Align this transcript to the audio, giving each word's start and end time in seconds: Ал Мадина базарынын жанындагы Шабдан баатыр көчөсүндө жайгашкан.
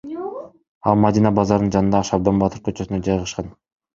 Ал 0.91 0.97
Мадина 1.01 1.31
базарынын 1.41 1.75
жанындагы 1.75 2.09
Шабдан 2.11 2.41
баатыр 2.45 2.65
көчөсүндө 2.69 3.01
жайгашкан. 3.09 3.53